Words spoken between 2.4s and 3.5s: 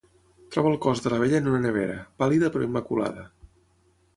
però immaculada.